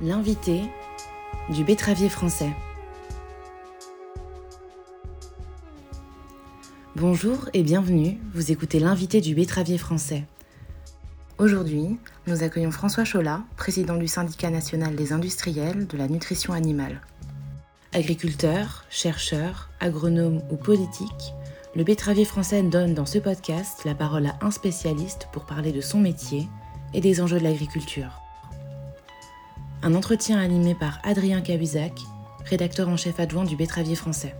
L'invité 0.00 0.62
du 1.50 1.62
betteravier 1.62 2.08
français. 2.08 2.50
Bonjour 6.96 7.48
et 7.52 7.62
bienvenue, 7.62 8.18
vous 8.34 8.50
écoutez 8.50 8.80
l'invité 8.80 9.20
du 9.20 9.36
betteravier 9.36 9.78
français. 9.78 10.24
Aujourd'hui, 11.38 11.96
nous 12.26 12.42
accueillons 12.42 12.72
François 12.72 13.04
Cholat, 13.04 13.44
président 13.56 13.96
du 13.96 14.08
syndicat 14.08 14.50
national 14.50 14.96
des 14.96 15.12
industriels 15.12 15.86
de 15.86 15.96
la 15.96 16.08
nutrition 16.08 16.52
animale. 16.52 17.00
Agriculteur, 17.92 18.84
chercheur, 18.90 19.70
agronome 19.78 20.42
ou 20.50 20.56
politique, 20.56 21.34
le 21.76 21.84
betteravier 21.84 22.24
français 22.24 22.64
donne 22.64 22.94
dans 22.94 23.06
ce 23.06 23.18
podcast 23.18 23.84
la 23.84 23.94
parole 23.94 24.26
à 24.26 24.38
un 24.40 24.50
spécialiste 24.50 25.28
pour 25.32 25.46
parler 25.46 25.70
de 25.70 25.80
son 25.80 26.00
métier 26.00 26.48
et 26.94 27.00
des 27.00 27.20
enjeux 27.20 27.38
de 27.38 27.44
l'agriculture. 27.44 28.23
Un 29.86 29.94
entretien 29.94 30.38
animé 30.38 30.74
par 30.74 30.98
Adrien 31.04 31.42
Cahuzac, 31.42 31.92
rédacteur 32.46 32.88
en 32.88 32.96
chef 32.96 33.20
adjoint 33.20 33.44
du 33.44 33.54
betteravier 33.54 33.96
français. 33.96 34.34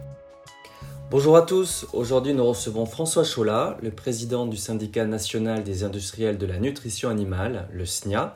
Bonjour 1.11 1.37
à 1.37 1.43
tous, 1.43 1.87
aujourd'hui 1.93 2.33
nous 2.33 2.47
recevons 2.47 2.87
François 2.87 3.25
Cholat, 3.25 3.77
le 3.83 3.91
président 3.91 4.47
du 4.47 4.57
syndicat 4.57 5.05
national 5.05 5.63
des 5.63 5.85
industriels 5.85 6.39
de 6.39 6.47
la 6.47 6.59
nutrition 6.59 7.11
animale, 7.11 7.69
le 7.75 7.85
SNIA, 7.85 8.35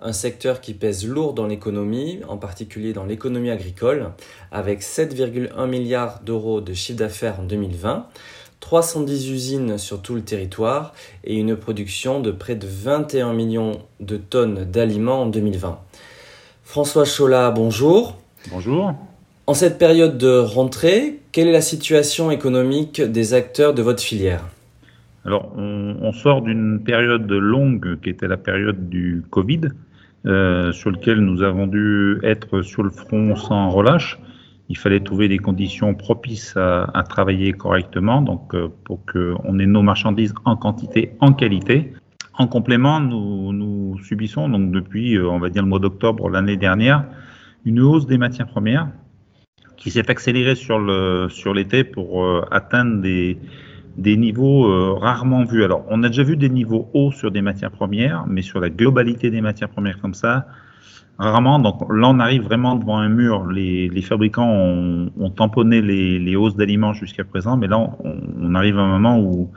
un 0.00 0.14
secteur 0.14 0.62
qui 0.62 0.72
pèse 0.72 1.06
lourd 1.06 1.34
dans 1.34 1.46
l'économie, 1.46 2.20
en 2.26 2.38
particulier 2.38 2.94
dans 2.94 3.04
l'économie 3.04 3.50
agricole, 3.50 4.12
avec 4.50 4.80
7,1 4.80 5.68
milliards 5.68 6.20
d'euros 6.20 6.62
de 6.62 6.72
chiffre 6.72 7.00
d'affaires 7.00 7.40
en 7.40 7.42
2020, 7.42 8.06
310 8.60 9.30
usines 9.30 9.76
sur 9.76 10.00
tout 10.00 10.14
le 10.14 10.22
territoire 10.22 10.94
et 11.22 11.34
une 11.34 11.54
production 11.54 12.20
de 12.20 12.30
près 12.30 12.54
de 12.54 12.66
21 12.66 13.34
millions 13.34 13.82
de 14.00 14.16
tonnes 14.16 14.64
d'aliments 14.64 15.20
en 15.20 15.26
2020. 15.26 15.80
François 16.66 17.04
Cholat, 17.04 17.52
bonjour. 17.52 18.18
Bonjour. 18.50 18.92
En 19.46 19.54
cette 19.54 19.78
période 19.78 20.18
de 20.18 20.36
rentrée, 20.36 21.20
quelle 21.30 21.46
est 21.46 21.52
la 21.52 21.60
situation 21.60 22.32
économique 22.32 23.00
des 23.00 23.34
acteurs 23.34 23.72
de 23.72 23.82
votre 23.82 24.02
filière? 24.02 24.44
Alors, 25.24 25.52
on, 25.56 26.12
sort 26.12 26.42
d'une 26.42 26.82
période 26.82 27.30
longue 27.30 28.00
qui 28.02 28.10
était 28.10 28.26
la 28.26 28.36
période 28.36 28.88
du 28.88 29.22
Covid, 29.30 29.60
euh, 30.26 30.72
sur 30.72 30.90
laquelle 30.90 31.20
nous 31.20 31.44
avons 31.44 31.68
dû 31.68 32.18
être 32.24 32.62
sur 32.62 32.82
le 32.82 32.90
front 32.90 33.36
sans 33.36 33.70
relâche. 33.70 34.18
Il 34.68 34.76
fallait 34.76 35.00
trouver 35.00 35.28
des 35.28 35.38
conditions 35.38 35.94
propices 35.94 36.56
à, 36.56 37.04
travailler 37.08 37.52
correctement, 37.52 38.22
donc 38.22 38.54
euh, 38.54 38.68
pour 38.82 38.98
qu'on 39.06 39.58
ait 39.60 39.66
nos 39.66 39.82
marchandises 39.82 40.34
en 40.44 40.56
quantité, 40.56 41.12
en 41.20 41.32
qualité. 41.32 41.92
En 42.38 42.46
complément, 42.46 43.00
nous, 43.00 43.52
nous 43.52 43.98
subissons 44.02 44.48
donc 44.48 44.70
depuis, 44.70 45.16
euh, 45.16 45.28
on 45.28 45.38
va 45.38 45.48
dire 45.48 45.62
le 45.62 45.68
mois 45.68 45.78
d'octobre 45.78 46.28
l'année 46.28 46.56
dernière, 46.56 47.04
une 47.64 47.80
hausse 47.80 48.06
des 48.06 48.18
matières 48.18 48.46
premières 48.46 48.88
qui 49.76 49.90
s'est 49.90 50.10
accélérée 50.10 50.54
sur 50.54 50.78
sur 51.30 51.54
l'été 51.54 51.84
pour 51.84 52.24
euh, 52.24 52.44
atteindre 52.50 53.00
des 53.00 53.38
des 53.96 54.16
niveaux 54.16 54.66
euh, 54.66 54.92
rarement 54.92 55.44
vus. 55.44 55.64
Alors, 55.64 55.84
on 55.88 56.02
a 56.02 56.08
déjà 56.08 56.22
vu 56.22 56.36
des 56.36 56.50
niveaux 56.50 56.88
hauts 56.92 57.12
sur 57.12 57.30
des 57.30 57.42
matières 57.42 57.70
premières, 57.70 58.26
mais 58.26 58.42
sur 58.42 58.60
la 58.60 58.68
globalité 58.68 59.30
des 59.30 59.40
matières 59.40 59.70
premières 59.70 60.00
comme 60.00 60.14
ça, 60.14 60.46
rarement. 61.18 61.58
Donc 61.58 61.80
là, 61.90 62.08
on 62.08 62.18
arrive 62.18 62.42
vraiment 62.42 62.74
devant 62.76 62.98
un 62.98 63.08
mur. 63.08 63.46
Les, 63.46 63.88
les 63.88 64.02
fabricants 64.02 64.50
ont, 64.50 65.10
ont, 65.18 65.30
tamponné 65.30 65.80
les, 65.80 66.18
les 66.18 66.36
hausses 66.36 66.56
d'aliments 66.56 66.92
jusqu'à 66.92 67.24
présent, 67.24 67.56
mais 67.56 67.68
là, 67.68 67.78
on, 67.78 67.94
on, 68.42 68.54
arrive 68.54 68.78
à 68.78 68.82
un 68.82 68.88
moment 68.88 69.18
où 69.18 69.50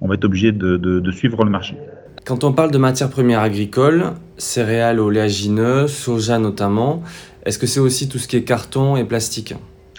on 0.00 0.08
va 0.08 0.14
être 0.14 0.24
obligé 0.24 0.52
de, 0.52 0.76
de, 0.76 1.00
de 1.00 1.10
suivre 1.10 1.44
le 1.44 1.50
marché. 1.50 1.76
Quand 2.26 2.44
on 2.44 2.52
parle 2.52 2.70
de 2.70 2.78
matières 2.78 3.10
premières 3.10 3.40
agricoles, 3.40 4.12
céréales, 4.36 5.00
oléagineux, 5.00 5.86
soja 5.88 6.38
notamment, 6.38 7.02
est-ce 7.44 7.58
que 7.58 7.66
c'est 7.66 7.80
aussi 7.80 8.08
tout 8.08 8.18
ce 8.18 8.28
qui 8.28 8.36
est 8.36 8.44
carton 8.44 8.96
et 8.96 9.04
plastique? 9.04 9.54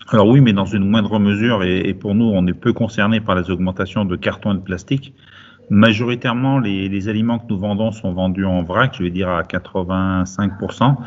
Alors 0.09 0.27
oui, 0.27 0.41
mais 0.41 0.53
dans 0.53 0.65
une 0.65 0.87
moindre 0.87 1.19
mesure, 1.19 1.63
et, 1.63 1.93
pour 1.93 2.15
nous, 2.15 2.25
on 2.25 2.45
est 2.45 2.53
peu 2.53 2.73
concerné 2.73 3.21
par 3.21 3.35
les 3.35 3.49
augmentations 3.49 4.05
de 4.05 4.15
carton 4.15 4.51
et 4.51 4.55
de 4.55 4.59
plastique. 4.59 5.13
Majoritairement, 5.69 6.59
les, 6.59 7.07
aliments 7.07 7.39
que 7.39 7.45
nous 7.49 7.57
vendons 7.57 7.91
sont 7.91 8.11
vendus 8.11 8.45
en 8.45 8.61
vrac, 8.61 8.93
je 8.97 9.03
vais 9.03 9.09
dire 9.09 9.29
à 9.29 9.43
85%. 9.43 10.97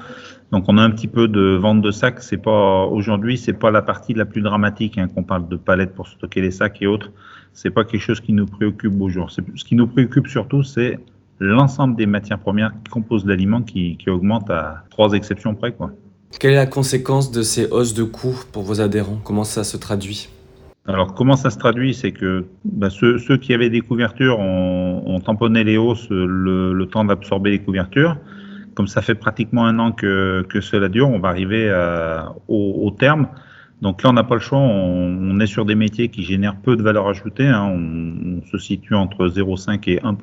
Donc 0.52 0.64
on 0.68 0.78
a 0.78 0.82
un 0.82 0.90
petit 0.90 1.08
peu 1.08 1.28
de 1.28 1.54
vente 1.56 1.82
de 1.82 1.90
sacs. 1.90 2.22
C'est 2.22 2.38
pas 2.38 2.86
aujourd'hui, 2.86 3.36
c'est 3.36 3.52
pas 3.52 3.70
la 3.70 3.82
partie 3.82 4.14
la 4.14 4.24
plus 4.24 4.40
dramatique. 4.40 4.96
Hein, 4.96 5.08
qu'on 5.08 5.22
parle 5.22 5.48
de 5.48 5.56
palettes 5.56 5.94
pour 5.94 6.08
stocker 6.08 6.40
les 6.40 6.50
sacs 6.50 6.80
et 6.80 6.86
autres. 6.86 7.12
C'est 7.52 7.70
pas 7.70 7.84
quelque 7.84 8.00
chose 8.00 8.20
qui 8.20 8.32
nous 8.32 8.46
préoccupe 8.46 8.98
aujourd'hui. 9.00 9.36
Ce 9.54 9.64
qui 9.64 9.74
nous 9.74 9.86
préoccupe 9.86 10.28
surtout, 10.28 10.62
c'est 10.62 10.98
l'ensemble 11.38 11.96
des 11.96 12.06
matières 12.06 12.38
premières 12.38 12.72
qui 12.84 12.90
composent 12.90 13.26
l'aliment 13.26 13.62
qui, 13.62 13.96
qui 13.96 14.10
augmente 14.10 14.50
à 14.50 14.84
trois 14.90 15.12
exceptions 15.12 15.54
près, 15.54 15.72
quoi. 15.72 15.92
Quelle 16.40 16.52
est 16.52 16.56
la 16.56 16.66
conséquence 16.66 17.30
de 17.30 17.42
ces 17.42 17.66
hausses 17.66 17.94
de 17.94 18.02
coûts 18.02 18.44
pour 18.52 18.64
vos 18.64 18.80
adhérents? 18.80 19.20
Comment 19.22 19.44
ça 19.44 19.62
se 19.62 19.76
traduit? 19.76 20.28
Alors, 20.86 21.14
comment 21.14 21.36
ça 21.36 21.50
se 21.50 21.58
traduit 21.58 21.94
C'est 21.94 22.12
que 22.12 22.44
bah, 22.64 22.90
ceux, 22.90 23.36
qui 23.38 23.54
avaient 23.54 23.70
des 23.70 23.80
couvertures 23.80 24.38
ont, 24.38 25.20
tamponné 25.24 25.64
les 25.64 25.76
hausses 25.76 26.08
le, 26.10 26.84
temps 26.90 27.04
d'absorber 27.04 27.50
les 27.50 27.60
couvertures. 27.60 28.18
Comme 28.74 28.88
ça 28.88 29.00
fait 29.00 29.14
pratiquement 29.14 29.64
un 29.64 29.78
an 29.78 29.92
que, 29.92 30.44
cela 30.60 30.88
dure, 30.88 31.08
on 31.08 31.20
va 31.20 31.28
arriver 31.28 31.72
au, 32.48 32.90
terme. 32.98 33.28
Donc 33.80 34.02
là, 34.02 34.10
on 34.10 34.14
n'a 34.14 34.24
pas 34.24 34.34
le 34.34 34.40
choix. 34.40 34.58
On, 34.58 35.38
est 35.40 35.46
sur 35.46 35.64
des 35.64 35.74
métiers 35.76 36.08
qui 36.08 36.22
génèrent 36.22 36.56
peu 36.56 36.76
de 36.76 36.82
valeur 36.82 37.08
ajoutée. 37.08 37.46
Hein. 37.46 37.64
On, 37.64 38.38
on, 38.38 38.42
se 38.50 38.58
situe 38.58 38.94
entre 38.94 39.28
0,5 39.28 39.88
et 39.88 40.00
1 40.02 40.16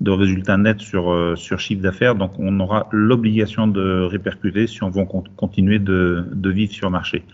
de 0.00 0.10
résultats 0.10 0.56
nets 0.56 0.80
sur, 0.80 1.12
euh, 1.12 1.36
sur 1.36 1.60
chiffre 1.60 1.82
d'affaires. 1.82 2.14
Donc, 2.14 2.32
on 2.38 2.58
aura 2.60 2.88
l'obligation 2.90 3.66
de 3.66 4.02
répercuter 4.02 4.66
si 4.66 4.82
on 4.82 4.90
veut 4.90 5.04
continuer 5.36 5.78
de, 5.78 6.26
de 6.32 6.50
vivre 6.50 6.72
sur 6.72 6.88
le 6.88 6.92
marché. 6.92 7.24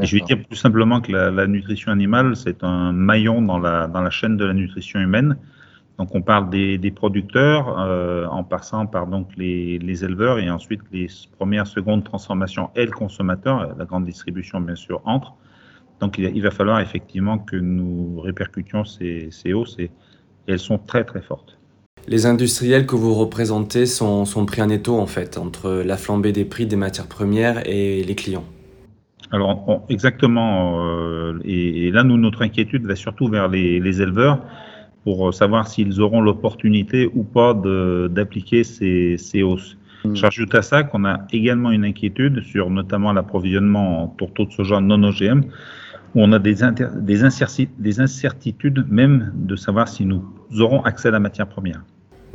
Et 0.00 0.06
je 0.06 0.16
vais 0.16 0.24
dire 0.24 0.42
plus 0.42 0.56
simplement 0.56 1.00
que 1.00 1.12
la, 1.12 1.30
la 1.30 1.46
nutrition 1.46 1.92
animale, 1.92 2.34
c'est 2.34 2.64
un 2.64 2.92
maillon 2.92 3.42
dans 3.42 3.58
la, 3.58 3.86
dans 3.86 4.00
la 4.00 4.10
chaîne 4.10 4.36
de 4.36 4.44
la 4.44 4.52
nutrition 4.52 5.00
humaine. 5.00 5.36
Donc, 5.98 6.12
on 6.16 6.22
parle 6.22 6.50
des, 6.50 6.76
des 6.78 6.90
producteurs, 6.90 7.78
euh, 7.78 8.26
en 8.26 8.42
passant 8.42 8.86
par 8.86 9.06
donc 9.06 9.28
les, 9.36 9.78
les, 9.78 10.04
éleveurs 10.04 10.40
et 10.40 10.50
ensuite 10.50 10.80
les 10.90 11.06
premières, 11.38 11.68
secondes 11.68 12.02
transformations 12.02 12.70
et 12.74 12.84
le 12.84 12.90
consommateur, 12.90 13.76
la 13.78 13.84
grande 13.84 14.04
distribution 14.04 14.60
bien 14.60 14.74
sûr 14.74 15.00
entre. 15.04 15.34
Donc, 16.00 16.18
il, 16.18 16.24
il 16.34 16.42
va 16.42 16.50
falloir 16.50 16.80
effectivement 16.80 17.38
que 17.38 17.54
nous 17.54 18.18
répercutions 18.20 18.84
ces, 18.84 19.28
ces 19.30 19.52
hausses 19.52 19.76
et 19.78 19.92
elles 20.48 20.58
sont 20.58 20.78
très 20.78 21.04
très 21.04 21.22
fortes. 21.22 21.56
Les 22.06 22.26
industriels 22.26 22.86
que 22.86 22.96
vous 22.96 23.14
représentez 23.14 23.86
sont, 23.86 24.24
sont 24.24 24.44
pris 24.44 24.60
en 24.60 24.68
étau 24.68 24.98
en 24.98 25.06
fait 25.06 25.38
entre 25.38 25.82
la 25.84 25.96
flambée 25.96 26.32
des 26.32 26.44
prix 26.44 26.66
des 26.66 26.76
matières 26.76 27.06
premières 27.06 27.66
et 27.66 28.02
les 28.02 28.14
clients. 28.14 28.44
Alors 29.32 29.84
exactement. 29.88 30.86
Euh, 30.86 31.38
et, 31.44 31.90
là, 31.90 32.04
nous, 32.04 32.16
notre 32.16 32.42
inquiétude 32.42 32.86
va 32.86 32.94
surtout 32.94 33.28
vers 33.28 33.48
les, 33.48 33.80
les 33.80 34.02
éleveurs 34.02 34.40
pour 35.02 35.34
savoir 35.34 35.66
s'ils 35.66 36.00
auront 36.00 36.20
l'opportunité 36.20 37.10
ou 37.14 37.24
pas 37.24 37.54
d'appliquer 37.54 38.64
ces, 38.64 39.16
ces, 39.18 39.42
hausses. 39.42 39.76
Mmh. 40.04 40.14
J'ajoute 40.14 40.54
à 40.54 40.62
ça 40.62 40.82
qu'on 40.82 41.04
a 41.04 41.26
également 41.32 41.70
une 41.70 41.84
inquiétude 41.84 42.42
sur 42.42 42.70
notamment 42.70 43.12
l'approvisionnement 43.12 44.04
en 44.04 44.08
tourteaux 44.08 44.46
de 44.46 44.52
soja 44.52 44.80
non 44.80 45.02
OGM, 45.02 45.42
où 46.14 46.22
on 46.22 46.32
a 46.32 46.38
des, 46.38 46.54
des, 46.54 47.68
des 47.78 48.00
incertitudes 48.00 48.86
même 48.88 49.32
de 49.34 49.56
savoir 49.56 49.88
si 49.88 50.06
nous 50.06 50.22
aurons 50.58 50.82
accès 50.82 51.08
à 51.08 51.12
la 51.12 51.20
matière 51.20 51.48
première. 51.48 51.82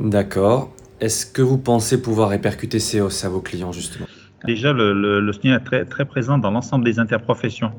D'accord. 0.00 0.74
Est-ce 1.00 1.26
que 1.26 1.42
vous 1.42 1.58
pensez 1.58 2.00
pouvoir 2.00 2.30
répercuter 2.30 2.78
ces 2.78 3.00
hausses 3.00 3.24
à 3.24 3.28
vos 3.28 3.40
clients, 3.40 3.72
justement? 3.72 4.06
Déjà, 4.44 4.72
le, 4.72 4.92
le, 5.20 5.30
est 5.46 5.84
très, 5.84 6.04
présent 6.06 6.38
dans 6.38 6.50
l'ensemble 6.50 6.84
des 6.84 6.98
interprofessions. 6.98 7.72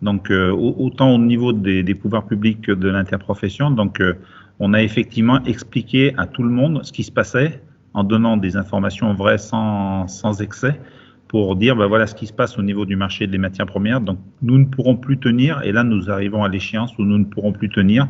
Donc, 0.00 0.30
euh, 0.30 0.50
autant 0.52 1.14
au 1.14 1.18
niveau 1.18 1.52
des, 1.52 1.94
pouvoirs 1.94 2.26
publics 2.26 2.62
que 2.62 2.72
de 2.72 2.88
l'interprofession. 2.88 3.70
Donc, 3.70 4.00
euh, 4.00 4.14
on 4.60 4.72
a 4.72 4.82
effectivement 4.82 5.42
expliqué 5.44 6.14
à 6.16 6.26
tout 6.26 6.42
le 6.44 6.50
monde 6.50 6.84
ce 6.84 6.92
qui 6.92 7.02
se 7.02 7.10
passait 7.12 7.60
en 7.92 8.04
donnant 8.04 8.36
des 8.36 8.56
informations 8.56 9.12
vraies 9.14 9.38
sans, 9.38 10.06
sans 10.06 10.40
excès 10.42 10.80
pour 11.28 11.56
dire 11.56 11.74
ben 11.74 11.86
voilà 11.86 12.06
ce 12.06 12.14
qui 12.14 12.26
se 12.26 12.32
passe 12.32 12.58
au 12.58 12.62
niveau 12.62 12.84
du 12.84 12.94
marché 12.94 13.26
des 13.26 13.38
matières 13.38 13.66
premières. 13.66 14.00
Donc, 14.00 14.18
nous 14.42 14.58
ne 14.58 14.66
pourrons 14.66 14.96
plus 14.96 15.18
tenir, 15.18 15.62
et 15.64 15.72
là, 15.72 15.82
nous 15.82 16.10
arrivons 16.10 16.44
à 16.44 16.48
l'échéance 16.48 16.96
où 16.98 17.02
nous 17.02 17.18
ne 17.18 17.24
pourrons 17.24 17.52
plus 17.52 17.68
tenir. 17.68 18.08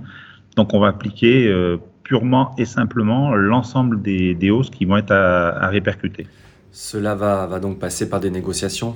Donc, 0.56 0.74
on 0.74 0.80
va 0.80 0.88
appliquer 0.88 1.48
euh, 1.48 1.78
purement 2.04 2.54
et 2.58 2.64
simplement 2.64 3.34
l'ensemble 3.34 4.00
des, 4.00 4.34
des, 4.34 4.50
hausses 4.50 4.70
qui 4.70 4.84
vont 4.84 4.96
être 4.96 5.10
à, 5.10 5.48
à 5.48 5.68
répercuter. 5.68 6.26
Cela 6.70 7.14
va, 7.14 7.46
va, 7.46 7.58
donc 7.58 7.78
passer 7.78 8.08
par 8.08 8.20
des 8.20 8.30
négociations? 8.30 8.94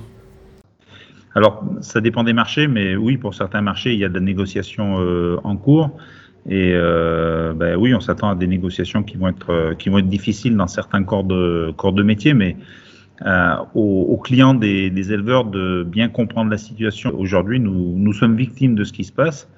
Alors, 1.35 1.63
ça 1.81 2.01
dépend 2.01 2.23
des 2.23 2.33
marchés, 2.33 2.67
mais 2.67 2.95
oui, 2.95 3.17
pour 3.17 3.35
certains 3.35 3.61
marchés, 3.61 3.93
il 3.93 3.99
y 3.99 4.05
a 4.05 4.09
des 4.09 4.19
négociations 4.19 4.99
euh, 4.99 5.37
en 5.43 5.55
cours. 5.57 5.91
Et 6.47 6.71
euh, 6.73 7.53
ben 7.53 7.75
oui, 7.75 7.93
on 7.93 7.99
s'attend 7.99 8.29
à 8.29 8.35
des 8.35 8.47
négociations 8.47 9.03
qui 9.03 9.17
vont 9.17 9.27
être, 9.27 9.51
euh, 9.51 9.75
qui 9.75 9.89
vont 9.89 9.99
être 9.99 10.07
difficiles 10.07 10.55
dans 10.55 10.67
certains 10.67 11.03
corps 11.03 11.23
de, 11.23 11.73
corps 11.77 11.93
de 11.93 12.01
métier, 12.01 12.33
mais 12.33 12.55
euh, 13.25 13.55
aux, 13.75 14.07
aux, 14.09 14.17
clients 14.17 14.53
des, 14.53 14.89
des, 14.89 15.11
éleveurs 15.11 15.45
de 15.45 15.83
bien 15.83 16.07
comprendre 16.07 16.49
la 16.49 16.57
situation. 16.57 17.13
Aujourd'hui, 17.17 17.59
nous, 17.59 17.93
nous 17.95 18.13
sommes 18.13 18.35
victimes 18.35 18.75
de 18.75 18.83
ce 18.83 18.93
qui 18.93 19.03
se 19.03 19.11
passe. 19.11 19.49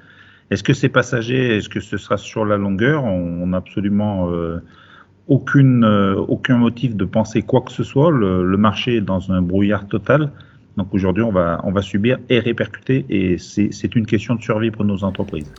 Est-ce 0.51 0.63
que 0.63 0.73
c'est 0.73 0.89
passager? 0.89 1.57
Est-ce 1.57 1.69
que 1.69 1.79
ce 1.79 1.97
sera 1.97 2.17
sur 2.17 2.45
la 2.45 2.57
longueur? 2.57 3.05
On 3.05 3.47
n'a 3.47 3.57
absolument 3.57 4.29
euh, 4.29 4.59
aucune, 5.27 5.85
aucun 6.27 6.57
motif 6.57 6.95
de 6.95 7.05
penser 7.05 7.41
quoi 7.41 7.61
que 7.61 7.71
ce 7.71 7.83
soit. 7.83 8.11
Le, 8.11 8.57
marché 8.57 8.97
est 8.97 9.01
dans 9.01 9.31
un 9.31 9.41
brouillard 9.41 9.87
total. 9.87 10.29
Donc 10.77 10.93
aujourd'hui, 10.93 11.23
on 11.23 11.31
va, 11.31 11.61
on 11.63 11.71
va 11.71 11.81
subir 11.81 12.17
et 12.29 12.39
répercuter, 12.39 13.05
et 13.09 13.37
c'est 13.37 13.95
une 13.95 14.05
question 14.05 14.35
de 14.35 14.41
survie 14.41 14.71
pour 14.71 14.85
nos 14.85 15.03
entreprises. 15.03 15.51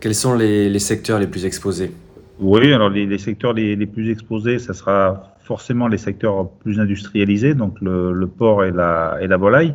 Quels 0.00 0.14
sont 0.14 0.34
les, 0.34 0.78
secteurs 0.78 1.20
les 1.20 1.28
plus 1.28 1.44
exposés? 1.44 1.92
Oui, 2.40 2.72
alors 2.72 2.90
les, 2.90 3.18
secteurs 3.18 3.52
les, 3.52 3.86
plus 3.86 4.10
exposés, 4.10 4.58
ça 4.58 4.72
sera 4.72 5.36
forcément 5.44 5.86
les 5.86 5.98
secteurs 5.98 6.48
plus 6.48 6.80
industrialisés, 6.80 7.54
donc 7.54 7.80
le, 7.80 8.26
porc 8.26 8.64
et 8.64 8.72
la, 8.72 9.18
et 9.20 9.26
la 9.26 9.36
volaille. 9.36 9.74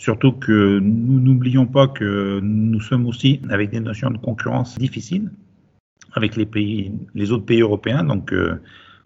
Surtout 0.00 0.32
que 0.32 0.78
nous 0.78 1.20
n'oublions 1.20 1.66
pas 1.66 1.86
que 1.86 2.40
nous 2.42 2.80
sommes 2.80 3.04
aussi 3.04 3.42
avec 3.50 3.68
des 3.68 3.80
notions 3.80 4.10
de 4.10 4.16
concurrence 4.16 4.78
difficiles 4.78 5.30
avec 6.14 6.36
les 6.36 6.46
pays, 6.46 6.90
les 7.14 7.32
autres 7.32 7.44
pays 7.44 7.60
européens, 7.60 8.02
donc 8.02 8.32
euh, 8.32 8.62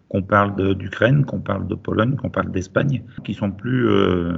qu'on 0.07 0.21
parle 0.21 0.73
d'Ukraine, 0.77 1.25
qu'on 1.25 1.41
parle 1.41 1.67
de 1.67 1.75
Pologne, 1.75 2.15
qu'on 2.15 2.29
parle 2.29 2.49
d'Espagne, 2.49 3.03
qui 3.25 3.33
sont 3.33 3.51
plus 3.51 3.89
euh, 3.89 4.37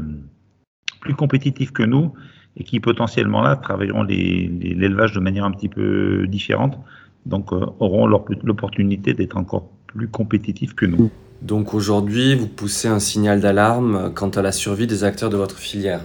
plus 1.00 1.14
compétitifs 1.14 1.72
que 1.72 1.84
nous 1.84 2.12
et 2.56 2.64
qui 2.64 2.80
potentiellement 2.80 3.44
là 3.44 3.56
travailleront 3.56 4.02
l'élevage 4.02 5.14
de 5.14 5.20
manière 5.20 5.46
un 5.46 5.52
petit 5.52 5.70
peu 5.70 6.26
différente, 6.26 6.80
donc 7.28 7.54
euh, 7.54 7.68
auront 7.80 8.08
l'opportunité 8.08 9.14
d'être 9.14 9.38
encore 9.38 9.70
plus 9.86 10.08
compétitifs 10.08 10.74
que 10.74 10.88
nous. 10.88 11.12
Donc 11.44 11.76
aujourd'hui, 11.76 12.34
vous 12.34 12.48
poussez 12.48 12.88
un 12.88 12.98
signal 12.98 13.42
d'alarme 13.42 14.12
quant 14.16 14.30
à 14.30 14.42
la 14.42 14.52
survie 14.52 14.88
des 14.88 15.04
acteurs 15.04 15.30
de 15.30 15.38
votre 15.38 15.60
filière 15.60 16.02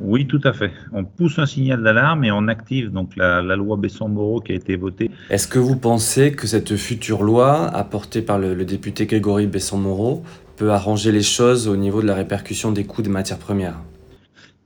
oui, 0.00 0.26
tout 0.26 0.40
à 0.42 0.52
fait. 0.52 0.72
On 0.92 1.04
pousse 1.04 1.38
un 1.38 1.46
signal 1.46 1.82
d'alarme 1.82 2.24
et 2.24 2.32
on 2.32 2.48
active 2.48 2.90
donc 2.90 3.16
la, 3.16 3.40
loi 3.42 3.76
Besson-Moreau 3.76 4.40
qui 4.40 4.52
a 4.52 4.54
été 4.56 4.76
votée. 4.76 5.10
Est-ce 5.30 5.46
que 5.46 5.58
vous 5.58 5.76
pensez 5.76 6.32
que 6.32 6.46
cette 6.46 6.76
future 6.76 7.22
loi, 7.22 7.66
apportée 7.68 8.22
par 8.22 8.38
le, 8.38 8.56
député 8.64 9.06
Grégory 9.06 9.46
Besson-Moreau, 9.46 10.24
peut 10.56 10.70
arranger 10.70 11.12
les 11.12 11.22
choses 11.22 11.68
au 11.68 11.76
niveau 11.76 12.02
de 12.02 12.06
la 12.06 12.14
répercussion 12.14 12.72
des 12.72 12.84
coûts 12.84 13.02
des 13.02 13.10
matières 13.10 13.38
premières? 13.38 13.80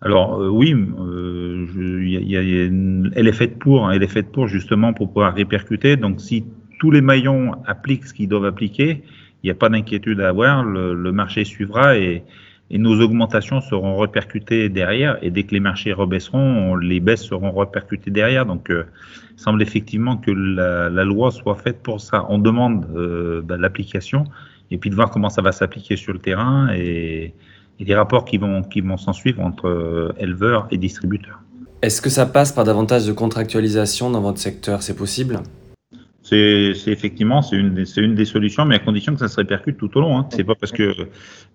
Alors 0.01 0.41
euh, 0.41 0.49
oui, 0.49 0.75
euh, 0.75 1.67
elle 3.17 3.27
est 3.27 3.33
faite 3.33 3.59
pour, 3.59 3.87
hein, 3.87 3.91
elle 3.93 4.03
est 4.03 4.09
faite 4.09 4.31
pour 4.31 4.47
justement 4.47 4.93
pour 4.95 5.09
pouvoir 5.09 5.35
répercuter. 5.35 5.97
Donc 5.97 6.21
si 6.21 6.45
tous 6.79 6.91
les 6.91 7.01
maillons 7.01 7.53
appliquent 7.67 8.07
ce 8.07 8.15
qu'ils 8.15 8.29
doivent 8.29 8.45
appliquer, 8.45 9.03
il 9.43 9.47
n'y 9.47 9.51
a 9.51 9.55
pas 9.55 9.69
d'inquiétude 9.69 10.21
à 10.21 10.29
avoir, 10.29 10.65
le, 10.65 10.95
le, 10.95 11.13
marché 11.13 11.45
suivra 11.45 11.97
et, 11.99 12.23
et, 12.71 12.79
nos 12.79 13.01
augmentations 13.01 13.61
seront 13.61 13.99
répercutées 13.99 14.69
derrière. 14.69 15.19
Et 15.23 15.31
dès 15.31 15.45
que 15.45 15.55
les 15.55 15.61
marchés 15.61 15.93
rebaisseront, 15.93 16.77
les 16.77 17.01
baisses 17.01 17.25
seront 17.25 17.53
répercutées 17.53 18.11
derrière. 18.11 18.47
Donc 18.47 18.71
euh, 18.71 18.85
il 19.37 19.41
semble 19.41 19.63
effectivement 19.63 20.17
que 20.17 20.31
la, 20.31 21.05
loi 21.05 21.31
soit 21.31 21.57
faite 21.57 21.83
pour 21.83 22.01
ça. 22.01 22.27
On 22.29 22.39
demande 22.39 22.87
euh, 22.95 23.43
bah, 23.43 23.57
l'application 23.57 24.25
et 24.71 24.79
puis 24.79 24.91
de 24.91 24.95
voir 24.95 25.11
comment 25.11 25.31
ça 25.31 25.43
va 25.43 25.53
s'appliquer 25.53 25.97
sur 25.97 26.13
le 26.13 26.19
terrain 26.19 26.69
et 26.75 27.35
des 27.81 27.95
rapports 27.95 28.25
qui 28.25 28.39
vont, 28.39 28.63
qui 28.63 28.81
vont 28.81 28.97
s'en 28.97 29.13
suivre 29.13 29.43
entre 29.43 29.69
euh, 29.69 30.13
éleveurs 30.19 30.67
et 30.71 30.79
distributeurs. 30.79 31.41
Est-ce 31.81 32.03
que 32.03 32.11
ça 32.11 32.27
passe 32.27 32.51
par 32.51 32.65
davantage 32.65 33.07
de 33.07 33.13
contractualisation 33.13 34.11
dans 34.11 34.21
votre 34.21 34.39
secteur? 34.39 34.83
C'est 34.83 34.97
possible? 34.97 35.41
C'est 36.23 36.75
effectivement 36.87 37.43
c'est 37.43 37.57
une, 37.57 37.85
une, 37.97 38.15
des 38.15 38.25
solutions, 38.25 38.65
mais 38.65 38.75
à 38.75 38.79
condition 38.79 39.15
que 39.15 39.21
ça 39.21 39.29
se 39.29 39.37
répercute 39.37 39.79
tout 39.79 39.97
au 39.97 40.01
long. 40.01 40.19
Hein. 40.19 40.27
C'est 40.31 40.45
pas 40.45 40.55
parce 40.55 40.73
que 40.73 41.09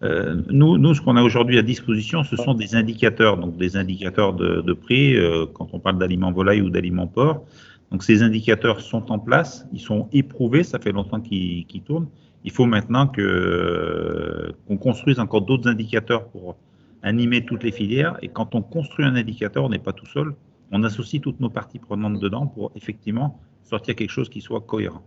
euh, 0.03 0.41
nous, 0.49 0.77
nous, 0.77 0.93
ce 0.93 1.01
qu'on 1.01 1.15
a 1.15 1.21
aujourd'hui 1.21 1.59
à 1.59 1.61
disposition, 1.61 2.23
ce 2.23 2.35
sont 2.35 2.53
des 2.53 2.75
indicateurs, 2.75 3.37
donc 3.37 3.57
des 3.57 3.77
indicateurs 3.77 4.33
de, 4.33 4.61
de 4.61 4.73
prix 4.73 5.15
euh, 5.15 5.45
quand 5.53 5.69
on 5.73 5.79
parle 5.79 5.99
d'aliments 5.99 6.31
volailles 6.31 6.61
ou 6.61 6.69
d'aliments 6.69 7.07
porc. 7.07 7.43
Donc 7.91 8.03
ces 8.03 8.23
indicateurs 8.23 8.81
sont 8.81 9.11
en 9.11 9.19
place, 9.19 9.67
ils 9.71 9.79
sont 9.79 10.09
éprouvés, 10.11 10.63
ça 10.63 10.79
fait 10.79 10.91
longtemps 10.91 11.21
qu'ils 11.21 11.83
tournent. 11.85 12.07
Il 12.43 12.51
faut 12.51 12.65
maintenant 12.65 13.07
qu'on 13.07 14.77
construise 14.77 15.19
encore 15.19 15.41
d'autres 15.43 15.69
indicateurs 15.69 16.25
pour 16.29 16.57
animer 17.03 17.45
toutes 17.45 17.63
les 17.63 17.71
filières. 17.71 18.17
Et 18.21 18.29
quand 18.29 18.55
on 18.55 18.61
construit 18.61 19.05
un 19.05 19.15
indicateur, 19.15 19.63
on 19.63 19.69
n'est 19.69 19.79
pas 19.79 19.93
tout 19.93 20.07
seul. 20.07 20.33
On 20.75 20.81
associe 20.83 21.21
toutes 21.21 21.39
nos 21.39 21.51
parties 21.51 21.77
prenantes 21.77 22.19
dedans 22.19 22.47
pour 22.47 22.71
effectivement 22.75 23.39
sortir 23.61 23.95
quelque 23.95 24.09
chose 24.09 24.27
qui 24.27 24.41
soit 24.41 24.61
cohérent. 24.61 25.03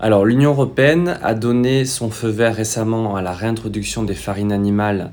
Alors, 0.00 0.24
l'Union 0.24 0.50
européenne 0.50 1.20
a 1.22 1.34
donné 1.34 1.84
son 1.84 2.10
feu 2.10 2.30
vert 2.30 2.56
récemment 2.56 3.14
à 3.14 3.22
la 3.22 3.32
réintroduction 3.32 4.02
des 4.02 4.14
farines 4.14 4.50
animales 4.50 5.12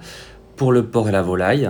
pour 0.55 0.71
le 0.71 0.87
porc 0.87 1.09
et 1.09 1.11
la 1.11 1.21
volaille. 1.21 1.69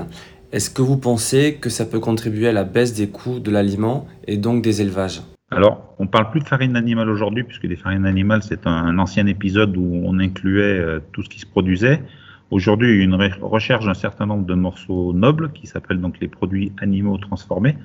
Est-ce 0.53 0.69
que 0.69 0.81
vous 0.81 0.95
pensez 0.95 1.55
que 1.55 1.69
ça 1.69 1.85
peut 1.85 1.99
contribuer 1.99 2.47
à 2.47 2.53
la 2.53 2.63
baisse 2.63 2.93
des 2.93 3.09
coûts 3.09 3.41
de 3.41 3.51
l'aliment 3.51 4.07
et 4.27 4.37
donc 4.37 4.63
des 4.63 4.81
élevages? 4.81 5.21
Alors, 5.51 5.93
on 5.99 6.07
parle 6.07 6.31
plus 6.31 6.39
de 6.39 6.47
farine 6.47 6.77
animale 6.77 7.09
aujourd'hui, 7.09 7.43
puisque 7.43 7.65
les 7.65 7.75
farines 7.75 8.05
animales, 8.05 8.43
c'est 8.43 8.65
un, 8.65 8.97
ancien 8.97 9.27
épisode 9.27 9.75
où 9.75 10.03
on 10.05 10.19
incluait 10.19 10.79
euh, 10.79 10.99
tout 11.11 11.21
ce 11.21 11.27
qui 11.27 11.39
se 11.39 11.45
produisait. 11.45 12.01
Aujourd'hui, 12.49 12.93
il 12.93 12.97
y 12.97 13.01
a 13.01 13.03
une 13.03 13.15
recherche 13.41 13.85
d'un 13.85 13.93
certain 13.93 14.25
nombre 14.25 14.45
de 14.45 14.53
morceaux 14.53 15.11
nobles 15.11 15.51
qui 15.51 15.67
s'appellent 15.67 15.99
donc 15.99 16.17
les 16.21 16.29
produits 16.29 16.71
animaux 16.77 17.17
transformés. 17.17 17.75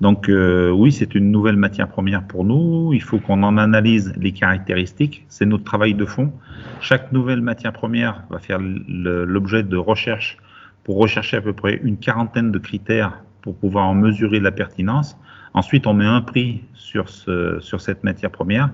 Donc 0.00 0.28
euh, 0.28 0.70
oui, 0.70 0.92
c'est 0.92 1.14
une 1.14 1.30
nouvelle 1.32 1.56
matière 1.56 1.88
première 1.88 2.22
pour 2.22 2.44
nous. 2.44 2.92
Il 2.92 3.02
faut 3.02 3.18
qu'on 3.18 3.42
en 3.42 3.58
analyse 3.58 4.12
les 4.16 4.32
caractéristiques. 4.32 5.24
C'est 5.28 5.46
notre 5.46 5.64
travail 5.64 5.94
de 5.94 6.04
fond. 6.04 6.32
Chaque 6.80 7.10
nouvelle 7.12 7.40
matière 7.40 7.72
première 7.72 8.22
va 8.30 8.38
faire 8.38 8.60
l'objet 8.60 9.64
de 9.64 9.76
recherches 9.76 10.38
pour 10.84 10.98
rechercher 10.98 11.38
à 11.38 11.40
peu 11.40 11.52
près 11.52 11.80
une 11.82 11.98
quarantaine 11.98 12.52
de 12.52 12.58
critères 12.58 13.22
pour 13.42 13.56
pouvoir 13.56 13.86
en 13.86 13.94
mesurer 13.94 14.40
la 14.40 14.52
pertinence. 14.52 15.16
Ensuite, 15.54 15.86
on 15.86 15.94
met 15.94 16.06
un 16.06 16.20
prix 16.20 16.62
sur, 16.74 17.08
ce, 17.08 17.58
sur 17.60 17.80
cette 17.80 18.04
matière 18.04 18.30
première. 18.30 18.70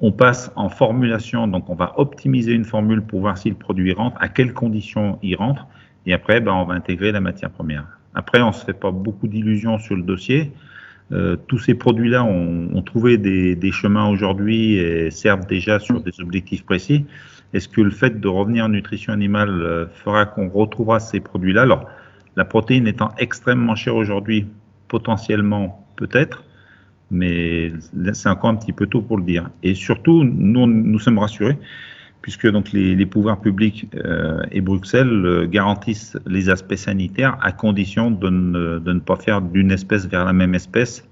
On 0.00 0.12
passe 0.12 0.52
en 0.56 0.68
formulation, 0.68 1.46
donc 1.46 1.70
on 1.70 1.74
va 1.74 1.98
optimiser 1.98 2.52
une 2.52 2.64
formule 2.64 3.00
pour 3.00 3.20
voir 3.20 3.38
si 3.38 3.48
le 3.48 3.54
produit 3.54 3.92
rentre, 3.92 4.16
à 4.20 4.28
quelles 4.28 4.52
conditions 4.52 5.18
il 5.22 5.36
rentre, 5.36 5.66
et 6.06 6.12
après, 6.12 6.40
ben, 6.40 6.52
on 6.52 6.64
va 6.64 6.74
intégrer 6.74 7.12
la 7.12 7.20
matière 7.20 7.50
première. 7.50 7.86
Après, 8.14 8.40
on 8.40 8.48
ne 8.48 8.52
se 8.52 8.64
fait 8.64 8.78
pas 8.78 8.90
beaucoup 8.90 9.28
d'illusions 9.28 9.78
sur 9.78 9.96
le 9.96 10.02
dossier. 10.02 10.52
Euh, 11.12 11.36
tous 11.36 11.58
ces 11.58 11.74
produits-là 11.74 12.24
ont, 12.24 12.82
trouvé 12.82 13.18
des, 13.18 13.56
des 13.56 13.72
chemins 13.72 14.08
aujourd'hui 14.08 14.74
et 14.74 15.10
servent 15.10 15.46
déjà 15.46 15.78
sur 15.78 16.00
des 16.00 16.18
objectifs 16.20 16.64
précis. 16.64 17.04
Est-ce 17.52 17.68
que 17.68 17.80
le 17.80 17.90
fait 17.90 18.20
de 18.20 18.28
revenir 18.28 18.64
en 18.64 18.68
nutrition 18.68 19.12
animale 19.12 19.62
euh, 19.62 19.86
fera 19.86 20.26
qu'on 20.26 20.48
retrouvera 20.48 20.98
ces 20.98 21.20
produits-là? 21.20 21.62
Alors, 21.62 21.86
la 22.36 22.44
protéine 22.44 22.86
étant 22.88 23.12
extrêmement 23.18 23.76
chère 23.76 23.94
aujourd'hui, 23.94 24.46
potentiellement 24.88 25.86
peut-être, 25.96 26.42
mais 27.10 27.72
c'est 28.12 28.28
encore 28.28 28.50
un 28.50 28.56
petit 28.56 28.72
peu 28.72 28.86
tôt 28.86 29.02
pour 29.02 29.18
le 29.18 29.24
dire. 29.24 29.50
Et 29.62 29.74
surtout, 29.74 30.24
nous, 30.24 30.66
nous 30.66 30.98
sommes 30.98 31.18
rassurés, 31.18 31.58
puisque 32.24 32.50
donc 32.50 32.72
les, 32.72 33.04
pouvoirs 33.04 33.38
publics 33.38 33.86
euh, 33.96 34.40
et 34.50 34.62
Bruxelles 34.62 35.26
euh, 35.26 35.46
garantissent 35.46 36.16
les 36.24 36.48
aspects 36.48 36.74
sanitaires 36.74 37.36
à 37.42 37.52
condition 37.52 38.10
de 38.10 38.30
ne, 38.30 38.78
de 38.78 38.92
ne 38.94 38.98
pas 38.98 39.16
faire 39.16 39.42
d'une 39.42 39.70
espèce 39.70 40.06
vers 40.06 40.24
la 40.24 40.32
même 40.32 40.54
espèce. 40.54 41.06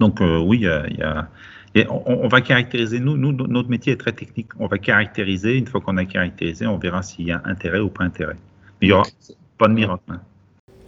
Donc 0.00 0.20
euh, 0.20 0.40
oui, 0.40 0.64
il 0.90 0.98
y 0.98 1.02
a, 1.02 1.28
et 1.76 1.86
on, 1.88 2.26
va 2.26 2.40
caractériser, 2.40 2.98
nous, 2.98 3.16
nous, 3.16 3.30
notre 3.30 3.70
métier 3.70 3.92
est 3.92 3.96
très 3.96 4.10
technique. 4.10 4.48
On 4.58 4.66
va 4.66 4.78
caractériser, 4.78 5.56
une 5.56 5.68
fois 5.68 5.80
qu'on 5.80 5.96
a 5.98 6.04
caractérisé, 6.04 6.66
on 6.66 6.78
verra 6.78 7.02
s'il 7.02 7.26
y 7.26 7.30
a 7.30 7.40
intérêt 7.44 7.78
ou 7.78 7.88
pas 7.88 8.02
intérêt. 8.02 8.34
Mais 8.80 8.88
il 8.88 8.90
n'y 8.90 8.94
aura 8.94 9.06
pas 9.56 9.68
de 9.68 9.74
miracle. 9.74 10.02
Hein. 10.08 10.20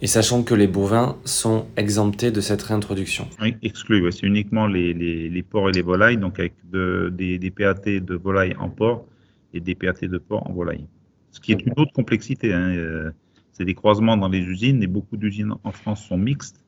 Et 0.01 0.07
sachant 0.07 0.43
que 0.43 0.55
les 0.55 0.67
bovins 0.67 1.15
sont 1.23 1.67
exemptés 1.77 2.31
de 2.31 2.41
cette 2.41 2.63
réintroduction. 2.63 3.29
Oui, 3.41 3.55
exclus. 3.63 4.11
C'est 4.11 4.27
uniquement 4.27 4.67
les, 4.67 4.93
les, 4.93 5.29
les, 5.29 5.43
porcs 5.43 5.69
et 5.69 5.71
les 5.71 5.83
volailles, 5.83 6.17
donc 6.17 6.37
avec 6.37 6.53
de, 6.69 7.13
des, 7.15 7.37
des, 7.37 7.51
PAT 7.51 7.85
de 7.85 8.15
volailles 8.15 8.57
en 8.59 8.67
porc 8.67 9.05
et 9.53 9.59
des 9.59 9.75
PAT 9.75 10.07
de 10.07 10.17
porc 10.17 10.49
en 10.49 10.53
volaille. 10.53 10.87
Ce 11.31 11.39
qui 11.39 11.51
est 11.51 11.65
une 11.65 11.73
autre 11.77 11.93
complexité. 11.93 12.53
Hein. 12.53 12.75
Euh, 12.75 13.11
c'est 13.51 13.65
des 13.65 13.73
croisements 13.73 14.17
dans 14.17 14.29
les 14.29 14.39
usines 14.39 14.81
et 14.83 14.87
beaucoup 14.87 15.17
d'usines 15.17 15.53
en 15.63 15.71
France 15.71 16.05
sont 16.05 16.17
mixtes. 16.17 16.63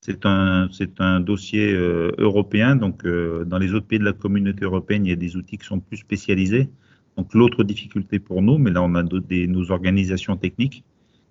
C'est 0.00 0.26
un, 0.26 1.20
dossier 1.20 1.72
euh, 1.72 2.12
européen, 2.18 2.76
donc 2.76 3.06
euh, 3.06 3.44
dans 3.46 3.58
les 3.58 3.72
autres 3.72 3.86
pays 3.86 3.98
de 3.98 4.04
la 4.04 4.12
communauté 4.12 4.64
européenne, 4.64 5.06
il 5.06 5.08
y 5.08 5.12
a 5.12 5.16
des 5.16 5.36
outils 5.36 5.56
qui 5.56 5.64
sont 5.64 5.80
plus 5.80 5.96
spécialisés. 5.96 6.68
Donc 7.16 7.32
l'autre 7.32 7.64
difficulté 7.64 8.18
pour 8.18 8.42
nous, 8.42 8.58
mais 8.58 8.70
là 8.70 8.82
on 8.82 8.94
a 8.96 9.02
des, 9.02 9.46
nos 9.46 9.70
organisations 9.70 10.36
techniques 10.36 10.84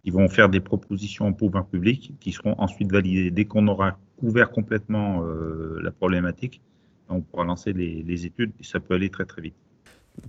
ils 0.03 0.12
vont 0.12 0.27
faire 0.27 0.50
des 0.50 0.59
propositions 0.59 1.27
au 1.29 1.33
pouvoir 1.33 1.65
public 1.65 2.13
qui 2.19 2.31
seront 2.31 2.55
ensuite 2.57 2.91
validées. 2.91 3.31
Dès 3.31 3.45
qu'on 3.45 3.67
aura 3.67 3.97
couvert 4.17 4.51
complètement 4.51 5.23
euh, 5.23 5.79
la 5.81 5.91
problématique, 5.91 6.62
on 7.09 7.21
pourra 7.21 7.45
lancer 7.45 7.73
les, 7.73 8.03
les, 8.03 8.25
études 8.25 8.51
et 8.59 8.63
ça 8.63 8.79
peut 8.79 8.95
aller 8.95 9.09
très 9.09 9.25
très 9.25 9.41
vite. 9.41 9.55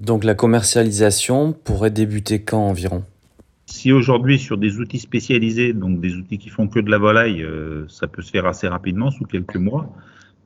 Donc 0.01 0.25
la 0.25 0.35
commercialisation 0.35 1.53
pourrait 1.53 1.91
débuter 1.91 2.43
quand 2.43 2.69
environ? 2.69 3.05
Si 3.67 3.93
aujourd'hui 3.93 4.39
sur 4.39 4.59
des 4.59 4.79
outils 4.79 4.99
spécialisés, 4.99 5.73
donc 5.73 6.01
des 6.01 6.15
outils 6.15 6.39
qui 6.39 6.51
font 6.51 6.69
que 6.69 6.81
de 6.81 6.91
la 6.91 6.99
volaille, 6.99 7.43
euh, 7.43 7.87
ça 7.89 8.07
peut 8.07 8.23
se 8.23 8.31
faire 8.31 8.47
assez 8.47 8.69
rapidement, 8.69 9.11
sous 9.11 9.25
quelques 9.25 9.57
mois. 9.57 9.91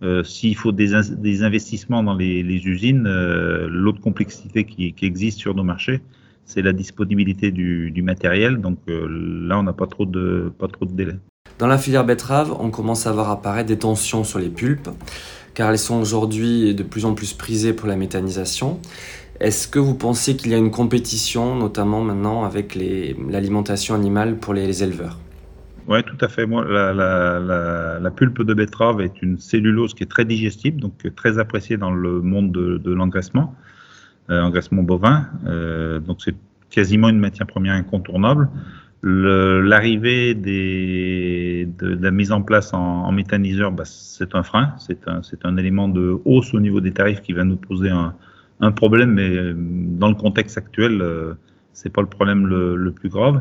Euh, 0.03 0.23
S'il 0.23 0.57
faut 0.57 0.71
des, 0.71 0.93
des, 1.17 1.43
investissements 1.43 2.03
dans 2.03 2.15
les, 2.15 2.43
les 2.43 2.67
usines, 2.67 3.07
euh, 3.07 3.67
l'autre 3.69 4.01
complexité 4.01 4.65
qui, 4.65 4.93
qui, 4.93 5.07
existe 5.07 5.41
sur 5.41 5.55
nos 5.55 5.65
marchés, 5.65 6.01
c'est 6.45 6.63
la 6.63 6.73
disponibilité 6.73 7.51
du, 7.51 8.03
matériel. 8.03 8.61
Donc 8.61 8.79
euh, 8.89 9.09
là, 9.49 9.59
on 9.59 9.65
n'a 9.65 9.73
pas 9.73 9.87
trop 9.87 10.07
de 10.07 10.53
pas 10.57 10.69
trop 10.69 10.85
de 10.85 10.93
délai. 10.93 11.17
Dans 11.59 11.67
la 11.67 11.79
filière 11.79 12.05
betterave, 12.05 12.55
on 12.61 12.71
commence 12.71 13.07
à 13.07 13.13
voir 13.13 13.31
apparaître 13.31 13.69
des 13.69 13.79
tensions 13.79 14.23
sur 14.23 14.39
les 14.39 14.49
pulpes, 14.49 14.89
car 15.55 15.71
elles 15.71 15.79
sont 15.79 16.01
aujourd'hui 16.01 16.75
de 16.75 16.85
plus 16.85 17.05
en 17.05 17.15
plus 17.15 17.33
prisées 17.33 17.73
pour 17.73 17.89
la 17.89 17.97
méthanisation. 17.97 18.79
Est-ce 19.41 19.69
que 19.69 19.79
vous 19.79 19.95
pensez 19.95 20.37
qu'il 20.37 20.51
y 20.51 20.55
a 20.55 20.59
une 20.59 20.73
compétition, 20.73 21.55
notamment 21.55 22.03
maintenant 22.03 22.45
avec 22.45 22.75
l'alimentation 22.75 23.95
animale 23.95 24.37
pour 24.37 24.53
les, 24.53 24.83
éleveurs? 24.83 25.19
Oui, 25.87 26.03
tout 26.03 26.17
à 26.21 26.29
fait. 26.29 26.45
Moi, 26.45 26.65
la, 26.65 28.11
pulpe 28.11 28.43
de 28.43 28.53
betterave 28.53 29.01
est 29.01 29.23
une 29.23 29.39
cellulose 29.39 29.95
qui 29.95 30.03
est 30.03 30.11
très 30.11 30.25
digestible, 30.25 30.81
donc 30.81 30.93
très 31.15 31.39
appréciée 31.39 31.77
dans 31.77 31.93
le 31.93 32.21
monde 32.21 32.51
de, 32.51 32.93
l'engraissement, 32.93 33.55
euh, 34.29 34.43
engraissement 34.43 34.83
bovin. 34.83 35.29
Euh, 35.47 36.01
donc 36.01 36.19
c'est 36.21 36.35
quasiment 36.71 37.09
une 37.09 37.21
matière 37.21 37.47
première 37.47 37.75
incontournable. 37.75 38.49
L'arrivée 39.05 40.35
de, 40.35 41.65
de, 41.79 42.03
la 42.03 42.11
mise 42.11 42.33
en 42.33 42.43
place 42.43 42.75
en, 42.75 43.13
méthaniseur, 43.13 43.71
bah, 43.71 43.85
c'est 43.87 44.35
un 44.35 44.43
frein, 44.43 44.75
c'est 44.79 45.07
un, 45.07 45.21
un, 45.45 45.57
élément 45.57 45.87
de 45.87 46.21
hausse 46.25 46.53
au 46.53 46.59
niveau 46.59 46.81
des 46.81 46.91
tarifs 46.91 47.23
qui 47.23 47.33
va 47.33 47.45
nous 47.45 47.57
poser 47.57 47.91
un, 47.91 48.15
un 48.61 48.73
problème, 48.73 49.13
mais 49.13 49.37
euh, 49.37 49.55
dans 49.57 50.09
le 50.09 50.15
contexte 50.15 50.59
actuel, 50.59 51.01
euh, 51.01 51.35
c'est 51.73 51.93
pas 51.93 52.01
le 52.01 52.09
problème 52.09 52.47
le, 52.47 52.93
plus 52.93 53.09
grave. 53.09 53.41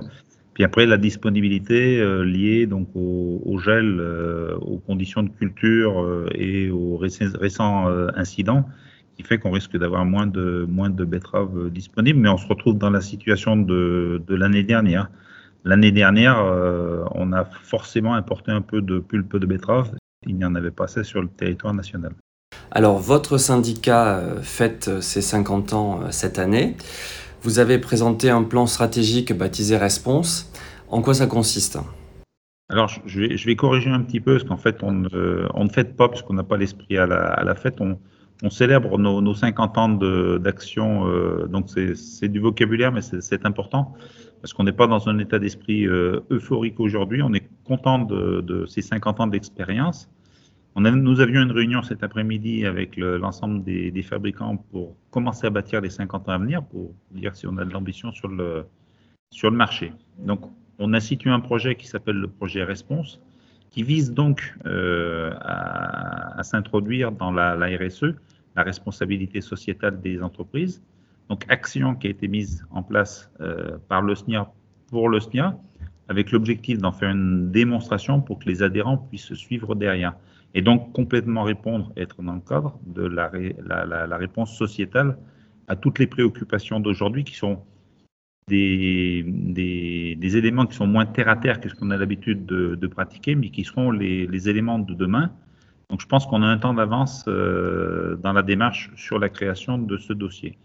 Puis 0.54 0.64
après, 0.64 0.86
la 0.86 0.98
disponibilité 0.98 2.00
euh, 2.00 2.24
liée 2.24 2.66
donc 2.66 2.88
au, 2.96 3.42
au 3.46 3.60
gel, 3.60 4.02
aux 4.62 4.78
conditions 4.78 5.24
de 5.24 5.30
culture 5.30 6.28
et 6.34 6.70
aux 6.70 6.98
récents 6.98 7.88
incidents, 8.16 8.68
qui 9.16 9.24
fait 9.24 9.40
qu'on 9.40 9.52
risque 9.52 9.78
d'avoir 9.78 10.06
moins 10.06 10.28
de 10.28 10.66
moins 10.70 10.90
de 10.90 11.04
betteraves 11.04 11.70
disponibles. 11.72 12.20
Mais 12.20 12.30
on 12.30 12.38
se 12.38 12.48
retrouve 12.48 12.78
dans 12.78 12.92
la 12.92 13.02
situation 13.02 13.56
de, 13.58 14.22
de 14.26 14.36
l'année 14.36 14.64
dernière. 14.64 15.10
L'année 15.64 15.92
dernière, 15.92 16.38
on 17.16 17.34
a 17.34 17.44
forcément 17.46 18.14
importé 18.14 18.52
un 18.52 18.62
peu 18.62 18.82
de 18.82 19.00
pulpe 19.00 19.38
de 19.38 19.46
betterave. 19.46 19.92
Il 20.28 20.38
n'y 20.38 20.46
en 20.46 20.56
avait 20.56 20.72
pas 20.72 20.86
assez 20.86 21.04
sur 21.04 21.22
le 21.22 21.28
territoire 21.28 21.74
national. 21.74 22.14
Alors, 22.72 23.00
votre 23.00 23.38
syndicat 23.38 24.18
euh, 24.18 24.42
fête 24.42 24.90
euh, 24.90 25.02
ses 25.02 25.22
50 25.22 25.74
ans 25.74 26.02
euh, 26.02 26.08
cette 26.12 26.38
année. 26.38 26.76
Vous 27.42 27.60
avez 27.60 27.78
présenté 27.80 28.30
un 28.30 28.44
plan 28.44 28.66
stratégique 28.66 29.32
baptisé 29.32 29.78
Response. 29.78 30.52
En 30.90 31.02
quoi 31.02 31.14
ça 31.14 31.28
consiste? 31.28 31.80
Alors, 32.70 32.90
je 33.06 33.46
vais, 33.46 33.56
corriger 33.56 33.90
un 33.90 34.02
petit 34.02 34.20
peu, 34.20 34.34
parce 34.34 34.44
qu'en 34.44 34.58
fait, 34.58 34.84
on 34.84 34.92
ne, 34.92 35.70
fête 35.72 35.96
pas, 35.96 36.10
parce 36.10 36.22
qu'on 36.22 36.34
n'a 36.34 36.44
pas 36.44 36.58
l'esprit 36.58 36.98
à 36.98 37.06
la, 37.06 37.56
fête. 37.56 37.80
On, 37.80 38.50
célèbre 38.50 38.98
nos, 38.98 39.22
nos, 39.22 39.34
50 39.34 39.78
ans 39.78 39.90
d'action, 40.38 41.06
donc 41.48 41.70
c'est 41.70 42.28
du 42.28 42.40
vocabulaire, 42.40 42.92
mais 42.92 43.02
c'est 43.02 43.46
important, 43.46 43.94
parce 44.42 44.54
qu'on 44.54 44.66
n'est 44.66 44.74
pas 44.74 44.88
dans 44.88 45.08
un 45.08 45.18
état 45.20 45.40
d'esprit 45.40 45.86
euphorique 45.86 46.80
aujourd'hui. 46.82 47.22
On 47.22 47.34
est 47.34 47.48
content 47.64 48.00
de, 48.00 48.42
de, 48.42 48.66
ces 48.66 48.82
50 48.82 49.22
ans 49.22 49.28
d'expérience 49.28 50.10
nous 50.80 51.20
avions 51.22 51.42
une 51.42 51.52
réunion 51.52 51.82
cet 51.82 52.04
après-midi 52.04 52.66
avec 52.66 52.98
l'ensemble 52.98 53.64
des, 53.64 54.04
fabricants 54.04 54.58
pour 54.72 54.96
commencer 55.10 55.48
à 55.48 55.50
bâtir 55.50 55.82
les 55.82 55.90
50 55.90 56.30
ans 56.30 56.34
à 56.34 56.38
venir, 56.38 56.64
pour 56.64 56.94
dire 57.12 57.36
si 57.36 57.48
on 57.48 57.58
a 57.58 57.66
de 57.66 57.72
l'ambition 57.72 58.12
sur 58.12 58.28
le, 58.28 58.66
marché. 59.52 59.92
Donc, 60.20 60.42
on 60.80 60.94
a 60.94 61.00
situé 61.00 61.32
un 61.32 61.40
projet 61.40 61.76
qui 61.76 61.88
s'appelle 61.88 62.18
le 62.18 62.28
projet 62.28 62.64
Response, 62.64 63.20
qui 63.72 63.84
vise 63.84 64.14
donc 64.14 64.56
euh, 64.66 65.34
à, 65.42 66.44
s'introduire 66.44 67.12
dans 67.12 67.32
la, 67.32 67.56
RSE, 67.56 68.14
la 68.56 68.64
responsabilité 68.64 69.42
sociétale 69.42 70.00
des 70.00 70.22
entreprises. 70.22 70.84
Donc, 71.30 71.44
action 71.50 71.96
qui 71.96 72.08
a 72.08 72.10
été 72.12 72.28
mise 72.28 72.66
en 72.70 72.84
place 72.84 73.30
euh, 73.42 73.78
par 73.90 74.02
le 74.02 74.16
SNIA 74.16 74.50
pour 74.90 75.10
le 75.10 75.20
SNIA, 75.20 75.58
avec 76.10 76.32
l'objectif 76.32 76.78
d'en 76.78 76.92
faire 76.92 77.12
une 77.12 77.52
démonstration 77.52 78.22
pour 78.22 78.40
que 78.40 78.50
les 78.50 78.64
adhérents 78.64 78.98
puissent 78.98 79.34
suivre 79.34 79.76
derrière 79.76 80.14
et 80.54 80.62
donc 80.62 80.92
complètement 80.94 81.44
répondre, 81.44 81.92
être 81.98 82.22
dans 82.24 82.34
le 82.34 82.42
cadre 82.42 82.80
de 82.86 83.04
la, 83.04 83.32
la, 83.64 84.08
la, 84.08 84.18
réponse 84.18 84.58
sociétale 84.58 85.18
à 85.68 85.76
toutes 85.76 86.00
les 86.00 86.08
préoccupations 86.08 86.80
d'aujourd'hui 86.80 87.24
qui 87.24 87.36
sont 87.36 87.62
des, 88.48 89.24
des, 89.28 90.16
des, 90.16 90.38
éléments 90.38 90.66
qui 90.66 90.76
sont 90.76 90.88
moins 90.88 91.06
terre 91.06 91.28
à 91.28 91.36
terre 91.36 91.60
que 91.60 91.68
ce 91.70 91.76
qu'on 91.76 91.92
a 91.92 91.98
l'habitude 91.98 92.46
de, 92.46 92.76
de, 92.76 92.88
pratiquer, 92.88 93.36
mais 93.36 93.50
qui 93.50 93.66
seront 93.66 93.92
les, 93.92 94.26
les, 94.26 94.50
éléments 94.50 94.80
de 94.80 94.94
demain. 94.94 95.32
Donc 95.90 96.02
je 96.02 96.08
pense 96.08 96.26
qu'on 96.26 96.42
a 96.42 96.48
un 96.48 96.58
temps 96.58 96.74
d'avance 96.74 97.26
euh, 97.28 98.16
dans 98.16 98.34
la 98.34 98.42
démarche 98.42 98.90
sur 98.96 99.20
la 99.20 99.30
création 99.30 99.78
de 99.78 99.98
ce 99.98 100.14
dossier. 100.14 100.58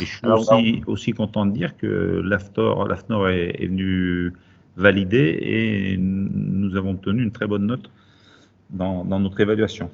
Et 0.00 0.06
je 0.06 0.16
suis 0.16 0.26
aussi, 0.26 0.82
aussi 0.86 1.12
content 1.12 1.44
de 1.44 1.52
dire 1.52 1.76
que 1.76 2.22
l'AFNOR 2.24 3.28
est, 3.28 3.62
est 3.62 3.66
venu 3.66 4.32
valider 4.78 5.38
et 5.42 5.96
nous 5.98 6.76
avons 6.76 6.92
obtenu 6.92 7.22
une 7.22 7.32
très 7.32 7.46
bonne 7.46 7.66
note 7.66 7.90
dans, 8.70 9.04
notre 9.04 9.40
évaluation. 9.40 9.90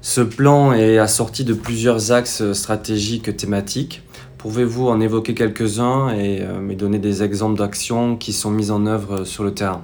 Ce 0.00 0.20
plan 0.20 0.72
est 0.72 0.98
assorti 0.98 1.44
de 1.44 1.54
plusieurs 1.54 2.12
axes 2.12 2.52
stratégiques 2.52 3.36
thématiques. 3.36 4.02
Pouvez-vous 4.38 4.88
en 4.88 5.00
évoquer 5.00 5.34
quelques-uns 5.34 6.10
et 6.10 6.42
euh, 6.42 6.60
me 6.60 6.74
donner 6.74 6.98
des 6.98 7.22
exemples 7.22 7.58
d'actions 7.58 8.16
qui 8.16 8.32
sont 8.32 8.50
mises 8.50 8.72
en 8.72 8.86
œuvre 8.86 9.24
sur 9.24 9.44
le 9.44 9.54
terrain? 9.54 9.82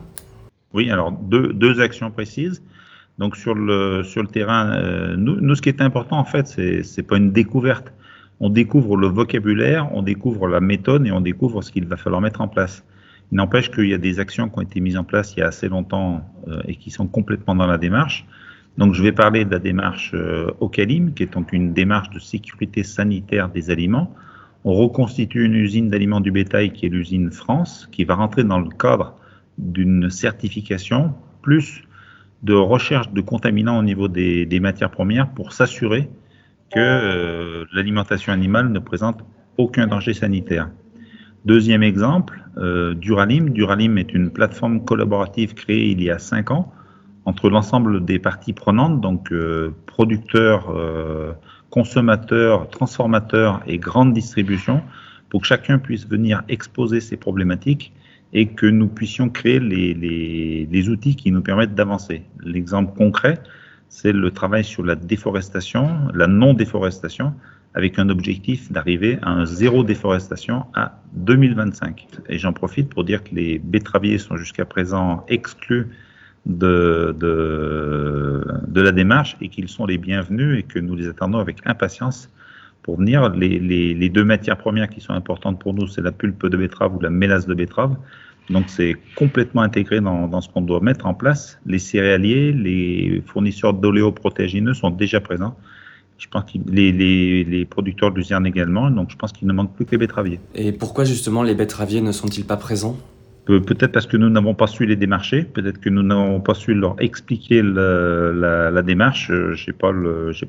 Oui, 0.74 0.90
alors 0.90 1.12
deux, 1.12 1.52
deux 1.52 1.80
actions 1.80 2.10
précises. 2.10 2.60
Donc 3.18 3.36
sur 3.36 3.54
le, 3.54 4.02
sur 4.04 4.22
le 4.22 4.28
terrain, 4.28 4.72
euh, 4.74 5.16
nous, 5.16 5.40
nous, 5.40 5.54
ce 5.54 5.62
qui 5.62 5.68
est 5.68 5.80
important 5.80 6.18
en 6.18 6.24
fait, 6.24 6.46
c'est 6.48 6.82
n'est 6.96 7.02
pas 7.04 7.16
une 7.16 7.32
découverte. 7.32 7.92
On 8.40 8.50
découvre 8.50 8.96
le 8.96 9.08
vocabulaire, 9.08 9.88
on 9.92 10.02
découvre 10.02 10.48
la 10.48 10.60
méthode 10.60 11.06
et 11.06 11.12
on 11.12 11.20
découvre 11.20 11.62
ce 11.62 11.72
qu'il 11.72 11.86
va 11.86 11.96
falloir 11.96 12.20
mettre 12.20 12.40
en 12.40 12.48
place. 12.48 12.84
N'empêche 13.30 13.70
qu'il 13.70 13.88
y 13.88 13.94
a 13.94 13.98
des 13.98 14.20
actions 14.20 14.48
qui 14.48 14.58
ont 14.58 14.62
été 14.62 14.80
mises 14.80 14.96
en 14.96 15.04
place 15.04 15.34
il 15.36 15.40
y 15.40 15.42
a 15.42 15.48
assez 15.48 15.68
longtemps 15.68 16.22
euh, 16.48 16.62
et 16.66 16.76
qui 16.76 16.90
sont 16.90 17.06
complètement 17.06 17.54
dans 17.54 17.66
la 17.66 17.78
démarche. 17.78 18.26
Donc, 18.78 18.94
je 18.94 19.02
vais 19.02 19.12
parler 19.12 19.44
de 19.44 19.50
la 19.50 19.58
démarche 19.58 20.12
euh, 20.14 20.50
OCALIM, 20.60 21.12
qui 21.14 21.24
est 21.24 21.32
donc 21.32 21.52
une 21.52 21.72
démarche 21.72 22.10
de 22.10 22.18
sécurité 22.18 22.84
sanitaire 22.84 23.48
des 23.48 23.70
aliments. 23.70 24.14
On 24.64 24.72
reconstitue 24.72 25.44
une 25.44 25.54
usine 25.54 25.90
d'aliments 25.90 26.20
du 26.20 26.30
bétail 26.30 26.72
qui 26.72 26.86
est 26.86 26.88
l'usine 26.88 27.30
France, 27.30 27.88
qui 27.90 28.04
va 28.04 28.14
rentrer 28.14 28.44
dans 28.44 28.60
le 28.60 28.70
cadre 28.70 29.16
d'une 29.58 30.10
certification, 30.10 31.12
plus 31.42 31.82
de 32.42 32.54
recherche 32.54 33.10
de 33.12 33.20
contaminants 33.20 33.78
au 33.78 33.82
niveau 33.82 34.08
des, 34.08 34.46
des 34.46 34.60
matières 34.60 34.90
premières 34.90 35.28
pour 35.30 35.52
s'assurer 35.52 36.08
que 36.70 36.78
euh, 36.78 37.64
l'alimentation 37.72 38.32
animale 38.32 38.70
ne 38.70 38.78
présente 38.78 39.24
aucun 39.56 39.86
danger 39.86 40.14
sanitaire. 40.14 40.70
Deuxième 41.44 41.82
exemple, 41.82 42.42
euh, 42.58 42.94
Duralim. 42.94 43.50
Duralim 43.50 43.96
est 43.98 44.12
une 44.12 44.30
plateforme 44.30 44.84
collaborative 44.84 45.54
créée 45.54 45.90
il 45.90 46.02
y 46.02 46.10
a 46.10 46.18
cinq 46.18 46.50
ans 46.50 46.72
entre 47.24 47.50
l'ensemble 47.50 48.04
des 48.04 48.18
parties 48.18 48.54
prenantes, 48.54 49.00
donc 49.00 49.32
euh, 49.32 49.74
producteurs, 49.86 50.70
euh, 50.70 51.32
consommateurs, 51.70 52.70
transformateurs 52.70 53.62
et 53.66 53.78
grandes 53.78 54.14
distributions, 54.14 54.82
pour 55.28 55.42
que 55.42 55.46
chacun 55.46 55.78
puisse 55.78 56.08
venir 56.08 56.42
exposer 56.48 57.00
ses 57.00 57.18
problématiques 57.18 57.92
et 58.32 58.46
que 58.46 58.66
nous 58.66 58.88
puissions 58.88 59.28
créer 59.28 59.60
les, 59.60 59.94
les, 59.94 60.66
les 60.70 60.88
outils 60.88 61.16
qui 61.16 61.30
nous 61.30 61.42
permettent 61.42 61.74
d'avancer. 61.74 62.22
L'exemple 62.42 62.96
concret, 62.96 63.38
c'est 63.90 64.12
le 64.12 64.30
travail 64.30 64.64
sur 64.64 64.84
la 64.84 64.94
déforestation, 64.94 65.90
la 66.14 66.26
non-déforestation, 66.26 67.34
avec 67.74 67.98
un 67.98 68.08
objectif 68.08 68.72
d'arriver 68.72 69.18
à 69.22 69.30
un 69.30 69.44
zéro 69.44 69.84
déforestation 69.84 70.64
à 70.74 71.00
2025. 71.12 72.06
Et 72.28 72.38
j'en 72.38 72.52
profite 72.52 72.88
pour 72.88 73.04
dire 73.04 73.22
que 73.22 73.34
les 73.34 73.58
betteraviers 73.58 74.18
sont 74.18 74.36
jusqu'à 74.36 74.64
présent 74.64 75.24
exclus 75.28 75.86
de, 76.46 77.14
de, 77.18 78.80
la 78.80 78.92
démarche 78.92 79.36
et 79.40 79.48
qu'ils 79.48 79.68
sont 79.68 79.86
les 79.86 79.98
bienvenus 79.98 80.58
et 80.58 80.62
que 80.62 80.78
nous 80.78 80.96
les 80.96 81.08
attendons 81.08 81.38
avec 81.38 81.58
impatience 81.66 82.30
pour 82.82 82.96
venir. 82.96 83.28
Les, 83.30 83.58
les, 83.58 83.94
les 83.94 84.08
deux 84.08 84.24
matières 84.24 84.56
premières 84.56 84.88
qui 84.88 85.00
sont 85.00 85.12
importantes 85.12 85.58
pour 85.58 85.74
nous, 85.74 85.86
c'est 85.86 86.00
la 86.00 86.12
pulpe 86.12 86.46
de 86.46 86.56
betterave 86.56 86.96
ou 86.96 87.00
la 87.00 87.10
mélasse 87.10 87.46
de 87.46 87.54
betterave. 87.54 87.96
Donc 88.50 88.64
c'est 88.68 88.96
complètement 89.14 89.60
intégré 89.60 90.00
dans, 90.00 90.26
dans 90.26 90.40
ce 90.40 90.48
qu'on 90.48 90.62
doit 90.62 90.80
mettre 90.80 91.06
en 91.06 91.12
place. 91.12 91.60
Les 91.66 91.78
céréaliers, 91.78 92.52
les 92.52 93.22
fournisseurs 93.26 93.74
d'oléoprotéagineux 93.74 94.72
sont 94.74 94.90
déjà 94.90 95.20
présents. 95.20 95.56
Je 96.18 96.26
pense 96.26 96.44
que 96.50 96.58
les, 96.66 96.90
les, 96.90 97.44
les, 97.44 97.64
producteurs 97.64 98.12
également, 98.44 98.90
donc 98.90 99.10
je 99.10 99.16
pense 99.16 99.32
qu'il 99.32 99.46
ne 99.46 99.52
manque 99.52 99.74
plus 99.74 99.86
que 99.86 99.92
les 99.92 99.98
betteraviers. 99.98 100.40
Et 100.54 100.72
pourquoi 100.72 101.04
justement 101.04 101.44
les 101.44 101.54
betteraviers 101.54 102.00
ne 102.00 102.10
sont-ils 102.10 102.44
pas 102.44 102.56
présents? 102.56 102.96
Peut-être 103.46 103.92
parce 103.92 104.06
que 104.06 104.18
nous 104.18 104.28
n'avons 104.28 104.54
pas 104.54 104.66
su 104.66 104.84
les 104.84 104.96
démarcher, 104.96 105.44
peut-être 105.44 105.80
que 105.80 105.88
nous 105.88 106.02
n'avons 106.02 106.40
pas 106.40 106.52
su 106.52 106.74
leur 106.74 106.96
expliquer 106.98 107.62
le, 107.62 108.32
la, 108.32 108.70
la, 108.70 108.82
démarche. 108.82 109.28
Je 109.28 109.70
n'ai 109.70 109.72
pas, 109.72 109.90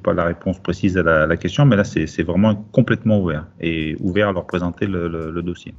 pas 0.03 0.13
la 0.13 0.25
réponse 0.25 0.59
précise 0.59 0.97
à 0.97 1.03
la, 1.03 1.25
la 1.25 1.37
question, 1.37 1.65
mais 1.65 1.77
là 1.77 1.85
c'est 1.85 2.23
vraiment 2.23 2.55
complètement 2.73 3.21
ouvert 3.21 3.45
et 3.61 3.95
ouvert 4.01 4.29
à 4.29 4.33
leur 4.33 4.45
présenter 4.45 4.85
le, 4.85 5.07
le, 5.07 5.31
le 5.31 5.41
dossier. 5.41 5.73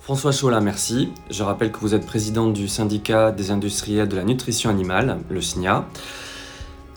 François 0.00 0.32
Chola, 0.32 0.60
merci. 0.60 1.10
Je 1.30 1.42
rappelle 1.42 1.70
que 1.70 1.78
vous 1.78 1.94
êtes 1.94 2.06
président 2.06 2.48
du 2.48 2.66
syndicat 2.66 3.30
des 3.30 3.52
industriels 3.52 4.08
de 4.08 4.16
la 4.16 4.24
nutrition 4.24 4.70
animale, 4.70 5.18
le 5.30 5.40
SNIA. 5.40 5.84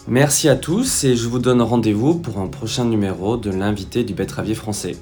Merci 0.10 0.50
à 0.50 0.56
tous 0.56 1.04
et 1.04 1.16
je 1.16 1.28
vous 1.28 1.38
donne 1.38 1.62
rendez-vous 1.62 2.16
pour 2.16 2.39
un 2.39 2.48
prochain 2.48 2.84
numéro 2.84 3.38
de 3.38 3.51
l'invité 3.51 4.04
du 4.04 4.16
betteravier 4.16 4.56
français. 4.56 4.98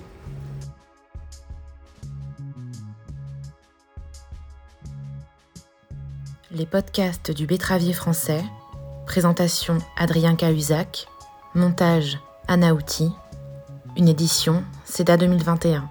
Les 6.52 6.66
podcasts 6.66 7.32
du 7.32 7.46
betteravier 7.46 7.94
français. 7.94 8.44
Présentation 9.06 9.78
Adrien 9.96 10.36
Cahuzac. 10.36 11.08
Montage 11.56 12.20
Anna 12.50 12.74
Outi. 12.74 13.10
Une 13.96 14.10
édition 14.10 14.62
CEDA 14.84 15.16
2021. 15.16 15.90